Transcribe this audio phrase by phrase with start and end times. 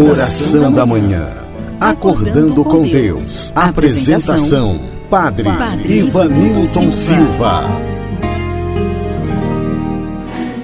[0.00, 1.28] Oração da Manhã.
[1.78, 3.52] Acordando com Deus.
[3.54, 4.80] Apresentação:
[5.10, 5.46] Padre,
[5.84, 7.64] Ivanilton Silva.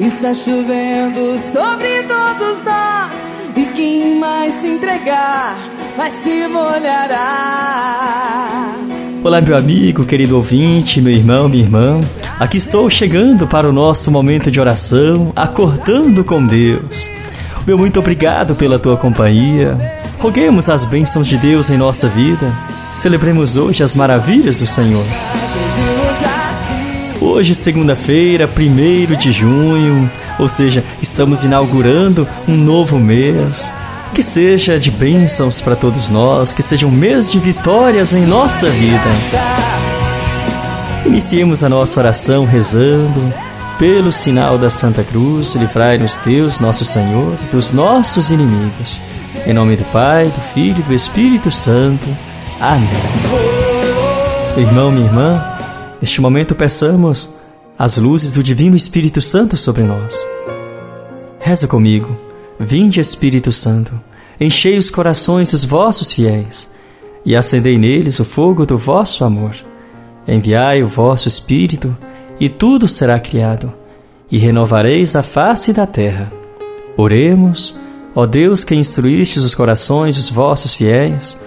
[0.00, 3.24] Está chovendo sobre todos nós.
[3.56, 5.56] E quem mais se entregar,
[5.96, 8.00] vai se molhará.
[9.22, 12.00] Olá, meu amigo, querido ouvinte, meu irmão, minha irmã.
[12.40, 17.19] Aqui estou chegando para o nosso momento de oração, acordando com Deus.
[17.70, 19.78] Meu muito obrigado pela tua companhia.
[20.18, 22.52] Roguemos as bênçãos de Deus em nossa vida.
[22.92, 25.04] Celebremos hoje as maravilhas do Senhor.
[27.20, 33.70] Hoje, segunda-feira, 1 de junho, ou seja, estamos inaugurando um novo mês.
[34.12, 38.68] Que seja de bênçãos para todos nós, que seja um mês de vitórias em nossa
[38.68, 39.10] vida.
[41.06, 43.32] Iniciemos a nossa oração rezando.
[43.80, 49.00] Pelo sinal da Santa Cruz, livrai-nos Deus, nosso Senhor, dos nossos inimigos.
[49.46, 52.06] Em nome do Pai, do Filho e do Espírito Santo.
[52.60, 52.90] Amém.
[54.58, 55.42] Irmão, minha irmã,
[55.98, 57.30] neste momento peçamos
[57.78, 60.26] as luzes do Divino Espírito Santo sobre nós.
[61.38, 62.14] Reza comigo.
[62.58, 63.98] Vinde, Espírito Santo,
[64.38, 66.68] enchei os corações dos vossos fiéis
[67.24, 69.56] e acendei neles o fogo do vosso amor.
[70.28, 71.96] Enviai o vosso Espírito,
[72.40, 73.70] e tudo será criado,
[74.32, 76.32] e renovareis a face da terra.
[76.96, 77.76] Oremos,
[78.14, 81.38] ó Deus que instruístes os corações dos vossos fiéis,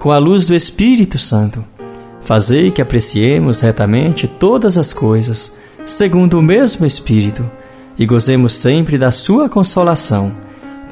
[0.00, 1.64] com a luz do Espírito Santo.
[2.22, 5.56] Fazei que apreciemos retamente todas as coisas,
[5.86, 7.48] segundo o mesmo Espírito,
[7.96, 10.32] e gozemos sempre da Sua consolação.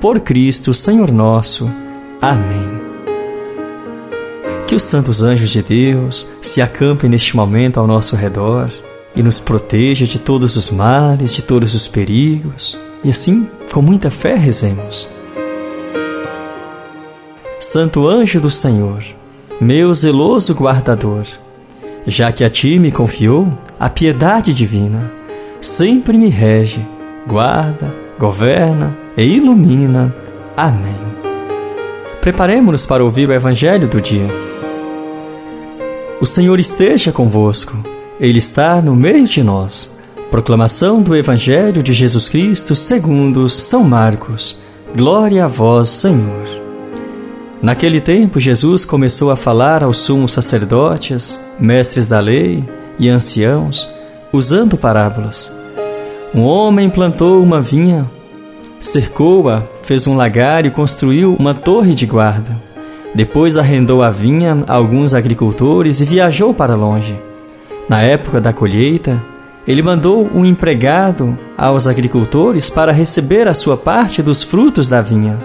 [0.01, 1.69] Por Cristo, Senhor nosso.
[2.21, 2.79] Amém.
[4.67, 8.71] Que os santos anjos de Deus se acampem neste momento ao nosso redor
[9.15, 12.79] e nos proteja de todos os males, de todos os perigos.
[13.03, 15.09] E assim, com muita fé, rezemos.
[17.61, 19.03] Santo anjo do Senhor,
[19.61, 21.27] meu zeloso guardador,
[22.07, 25.11] já que a ti me confiou a piedade divina,
[25.61, 26.81] sempre me rege,
[27.27, 30.15] guarda, governa e ilumina.
[30.57, 31.09] Amém.
[32.21, 34.29] Preparemos-nos para ouvir o Evangelho do dia.
[36.21, 37.77] O Senhor esteja convosco,
[38.21, 39.97] Ele está no meio de nós.
[40.29, 44.59] Proclamação do Evangelho de Jesus Cristo segundo São Marcos.
[44.95, 46.49] Glória a vós, Senhor.
[47.63, 52.65] Naquele tempo, Jesus começou a falar aos sumos sacerdotes, mestres da lei
[52.99, 53.89] e anciãos,
[54.33, 55.53] usando parábolas.
[56.35, 58.11] Um homem plantou uma vinha,
[58.81, 62.61] cercou-a, fez um lagar e construiu uma torre de guarda.
[63.15, 67.28] Depois arrendou a vinha a alguns agricultores e viajou para longe.
[67.89, 69.19] Na época da colheita,
[69.67, 75.39] ele mandou um empregado aos agricultores para receber a sua parte dos frutos da vinha.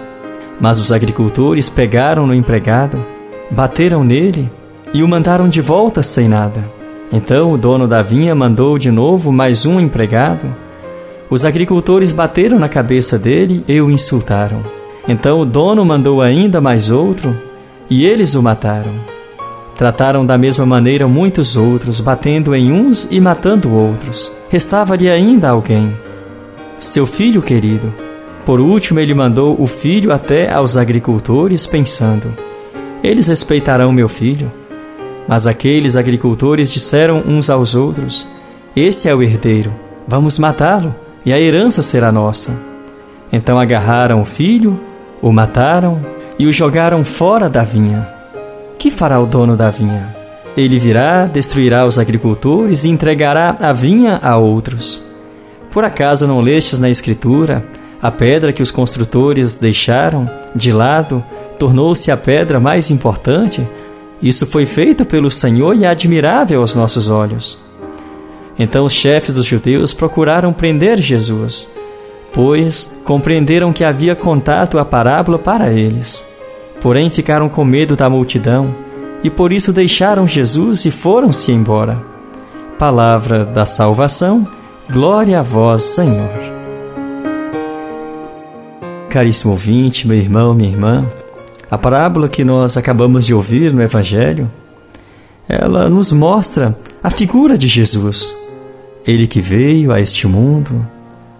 [0.60, 3.02] Mas os agricultores pegaram no empregado,
[3.50, 4.50] bateram nele
[4.92, 6.62] e o mandaram de volta sem nada.
[7.10, 10.46] Então o dono da vinha mandou de novo mais um empregado.
[11.30, 14.60] Os agricultores bateram na cabeça dele e o insultaram.
[15.08, 17.34] Então o dono mandou ainda mais outro
[17.88, 19.13] e eles o mataram.
[19.76, 24.30] Trataram da mesma maneira muitos outros, batendo em uns e matando outros.
[24.48, 25.92] Restava-lhe ainda alguém,
[26.78, 27.92] seu filho querido.
[28.46, 32.36] Por último, ele mandou o filho até aos agricultores, pensando:
[33.02, 34.52] Eles respeitarão meu filho.
[35.26, 38.28] Mas aqueles agricultores disseram uns aos outros:
[38.76, 39.72] Esse é o herdeiro,
[40.06, 42.56] vamos matá-lo, e a herança será nossa.
[43.32, 44.78] Então agarraram o filho,
[45.22, 46.04] o mataram
[46.38, 48.13] e o jogaram fora da vinha.
[48.84, 50.14] Que fará o dono da vinha?
[50.54, 55.02] Ele virá, destruirá os agricultores e entregará a vinha a outros.
[55.70, 57.64] Por acaso não lestes na Escritura
[58.02, 61.24] a pedra que os construtores deixaram de lado
[61.58, 63.66] tornou-se a pedra mais importante.
[64.20, 67.56] Isso foi feito pelo Senhor e é admirável aos nossos olhos.
[68.58, 71.70] Então os chefes dos judeus procuraram prender Jesus,
[72.34, 76.33] pois compreenderam que havia contato a parábola para eles.
[76.84, 78.72] Porém ficaram com medo da multidão
[79.24, 82.00] e por isso deixaram Jesus e foram-se embora.
[82.78, 84.46] Palavra da salvação,
[84.88, 86.54] glória a vós, Senhor
[89.14, 91.08] caríssimo ouvinte, meu irmão, minha irmã,
[91.70, 94.50] a parábola que nós acabamos de ouvir no Evangelho,
[95.48, 98.36] ela nos mostra a figura de Jesus.
[99.06, 100.84] Ele que veio a este mundo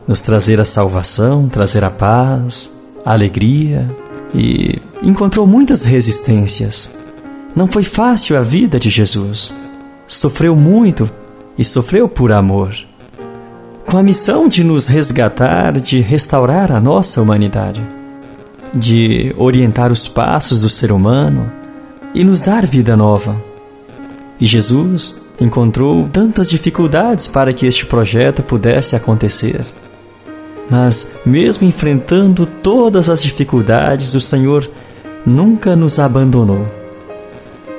[0.07, 2.71] nos trazer a salvação, trazer a paz,
[3.05, 3.91] a alegria
[4.35, 6.91] e encontrou muitas resistências.
[7.55, 9.55] Não foi fácil a vida de Jesus.
[10.07, 11.09] Sofreu muito
[11.57, 12.75] e sofreu por amor
[13.87, 17.81] com a missão de nos resgatar, de restaurar a nossa humanidade.
[18.77, 21.49] de orientar os passos do ser humano
[22.13, 23.41] e nos dar vida nova.
[24.41, 29.65] E Jesus encontrou tantas dificuldades para que este projeto pudesse acontecer.
[30.71, 34.69] Mas, mesmo enfrentando todas as dificuldades, o Senhor
[35.25, 36.67] nunca nos abandonou.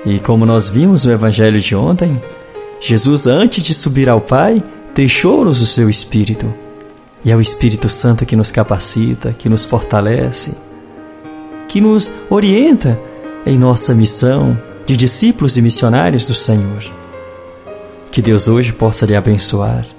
[0.06, 2.22] E como nós vimos no Evangelho de ontem,
[2.80, 6.54] Jesus, antes de subir ao Pai, deixou-nos o seu Espírito.
[7.24, 10.56] E é o Espírito Santo que nos capacita, que nos fortalece,
[11.68, 13.00] que nos orienta
[13.46, 14.56] em nossa missão
[14.86, 16.84] de discípulos e missionários do Senhor.
[18.12, 19.95] Que Deus hoje possa lhe abençoar.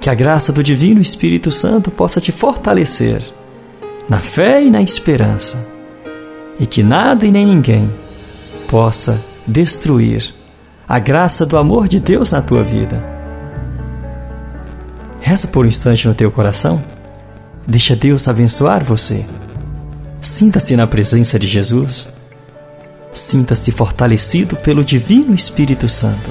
[0.00, 3.22] Que a graça do Divino Espírito Santo possa te fortalecer
[4.08, 5.66] na fé e na esperança.
[6.58, 7.92] E que nada e nem ninguém
[8.68, 10.34] possa destruir
[10.88, 13.04] a graça do amor de Deus na tua vida.
[15.20, 16.82] Reza por um instante no teu coração.
[17.66, 19.26] Deixa Deus abençoar você.
[20.20, 22.08] Sinta-se na presença de Jesus.
[23.12, 26.30] Sinta-se fortalecido pelo Divino Espírito Santo.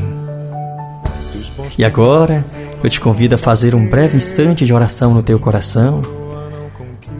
[1.77, 2.43] E agora,
[2.83, 6.01] eu te convido a fazer um breve instante de oração no teu coração,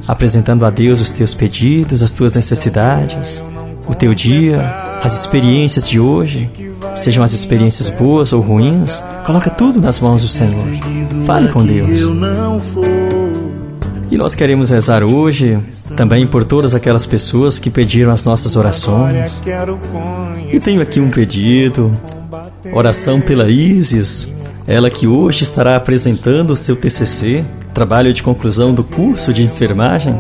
[0.08, 3.44] apresentando a Deus os teus pedidos, as tuas necessidades,
[3.88, 4.62] o teu dia,
[5.04, 6.50] as experiências de hoje,
[6.96, 10.66] sejam as experiências boas ou ruins, coloca tudo nas mãos do Senhor.
[11.26, 12.02] Fale com Deus.
[14.12, 15.58] E nós queremos rezar hoje
[15.96, 19.42] também por todas aquelas pessoas que pediram as nossas orações.
[20.52, 21.96] E tenho aqui um pedido:
[22.74, 24.41] oração pela Isis,
[24.72, 30.18] ela que hoje estará apresentando o seu TCC, trabalho de conclusão do curso de enfermagem,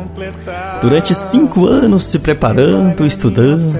[0.81, 3.79] durante cinco anos se preparando, estudando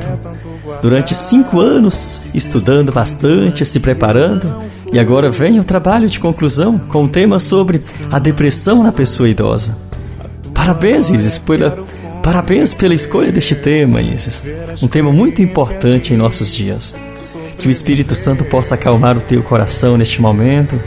[0.81, 7.05] durante cinco anos estudando bastante, se preparando, e agora vem o trabalho de conclusão com
[7.05, 7.81] o tema sobre
[8.11, 9.77] a depressão na pessoa idosa.
[10.53, 11.85] Parabéns, Isis, pela,
[12.21, 14.45] parabéns pela escolha deste tema, Isis.
[14.81, 16.95] Um tema muito importante em nossos dias.
[17.61, 20.81] Que o Espírito Santo possa acalmar o teu coração neste momento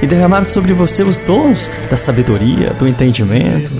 [0.00, 3.70] e derramar sobre você os dons da sabedoria, do entendimento.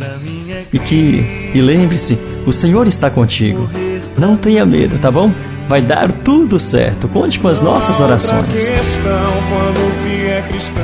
[0.73, 3.69] E que, e lembre-se, o Senhor está contigo.
[4.17, 5.33] Não tenha medo, tá bom?
[5.69, 7.09] vai dar tudo certo.
[7.09, 8.69] Conte com as nossas orações.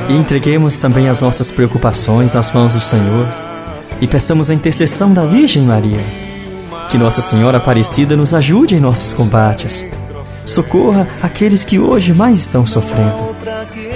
[0.08, 3.28] E entreguemos também as nossas preocupações nas mãos do Senhor
[4.00, 6.00] e peçamos a intercessão da Virgem Maria.
[6.88, 9.86] Que Nossa Senhora Aparecida nos ajude em nossos combates.
[10.50, 13.36] Socorra aqueles que hoje mais estão sofrendo.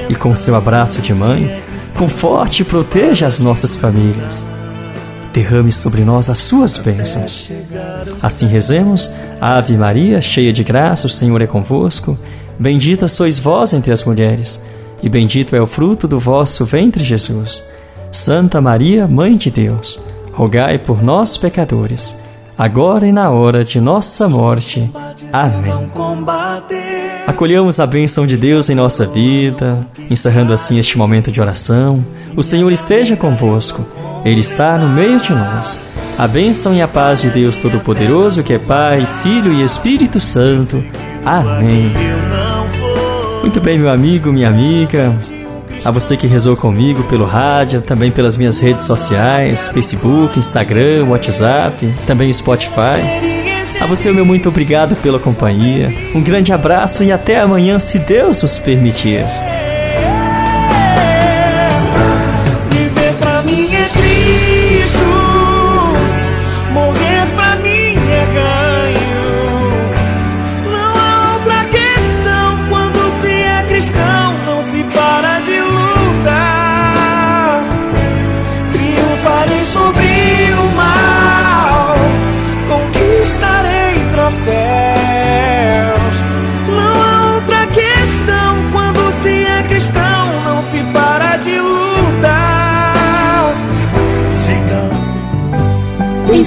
[0.08, 1.50] E com seu abraço de mãe,
[1.96, 4.44] conforte e proteja as nossas famílias
[5.34, 7.50] derrame sobre nós as suas bênçãos.
[8.22, 9.10] Assim rezemos,
[9.40, 12.16] Ave Maria, cheia de graça, o Senhor é convosco.
[12.56, 14.60] Bendita sois vós entre as mulheres,
[15.02, 17.64] e bendito é o fruto do vosso ventre, Jesus.
[18.12, 19.98] Santa Maria, Mãe de Deus,
[20.32, 22.16] rogai por nós, pecadores,
[22.56, 24.88] agora e na hora de nossa morte.
[25.34, 25.90] Amém.
[27.26, 32.04] Acolhamos a bênção de Deus em nossa vida, encerrando assim este momento de oração.
[32.36, 33.84] O Senhor esteja convosco.
[34.24, 35.80] Ele está no meio de nós.
[36.16, 40.84] A bênção e a paz de Deus Todo-Poderoso, que é Pai, Filho e Espírito Santo.
[41.26, 41.92] Amém.
[43.40, 45.12] Muito bem, meu amigo, minha amiga.
[45.84, 51.92] A você que rezou comigo pelo rádio, também pelas minhas redes sociais, Facebook, Instagram, WhatsApp,
[52.06, 53.33] também Spotify.
[53.84, 55.92] A você, meu muito obrigado pela companhia.
[56.14, 59.26] Um grande abraço e até amanhã, se Deus nos permitir.